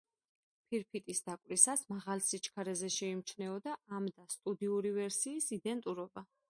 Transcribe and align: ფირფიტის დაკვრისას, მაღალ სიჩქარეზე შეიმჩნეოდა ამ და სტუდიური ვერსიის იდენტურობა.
ფირფიტის 0.69 1.19
დაკვრისას, 1.27 1.83
მაღალ 1.93 2.25
სიჩქარეზე 2.29 2.91
შეიმჩნეოდა 2.97 3.79
ამ 3.99 4.13
და 4.17 4.29
სტუდიური 4.39 4.95
ვერსიის 5.01 5.51
იდენტურობა. 5.61 6.31